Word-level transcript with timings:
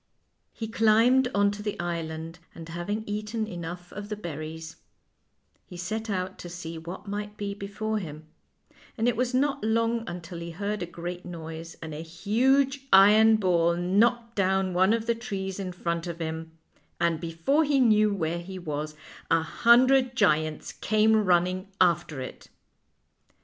He 0.51 0.67
climbed 0.67 1.27
on 1.35 1.51
to 1.51 1.61
the 1.61 1.79
island, 1.79 2.39
and 2.55 2.67
having 2.69 3.03
eaten 3.05 3.45
enough 3.45 3.93
of 3.93 4.09
the 4.09 4.15
berries, 4.15 4.77
he 5.67 5.77
set 5.77 6.09
out 6.09 6.39
to 6.39 6.49
see 6.49 6.73
w 6.77 6.91
r 6.95 7.01
hat 7.03 7.07
might 7.07 7.37
be 7.37 7.53
before 7.53 7.99
him, 7.99 8.25
and 8.97 9.07
it 9.07 9.15
was 9.15 9.35
not 9.35 9.63
long 9.63 10.03
until 10.09 10.39
he 10.39 10.49
heard 10.49 10.81
a 10.81 10.87
great 10.87 11.23
noise, 11.23 11.77
and 11.83 11.93
a 11.93 12.01
huge 12.01 12.87
iron 12.91 13.35
ball 13.35 13.75
knocked 13.75 14.33
down 14.35 14.73
one 14.73 14.91
of 14.93 15.05
the 15.05 15.13
trees 15.13 15.59
in 15.59 15.71
front 15.71 16.07
of 16.07 16.17
him, 16.17 16.57
and 16.99 17.19
before 17.21 17.63
he 17.63 17.79
knew 17.79 18.11
where 18.11 18.39
he 18.39 18.57
was 18.57 18.95
a 19.29 19.43
hundred 19.43 20.15
giants 20.15 20.71
came 20.73 21.15
running 21.25 21.67
after 21.79 22.19
it. 22.19 22.47